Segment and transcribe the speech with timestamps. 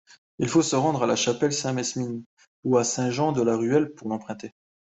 [0.39, 2.23] Il faut se rendre à La Chapelle-Saint-Mesmin
[2.63, 4.51] ou à Saint-Jean-de-la-Ruelle pour l'emprunter.